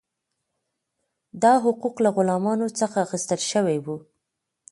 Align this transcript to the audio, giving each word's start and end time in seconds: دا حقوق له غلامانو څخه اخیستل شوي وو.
دا 1.43 1.53
حقوق 1.63 1.95
له 2.03 2.09
غلامانو 2.17 2.67
څخه 2.79 2.97
اخیستل 3.05 3.41
شوي 3.51 3.77
وو. 3.81 3.97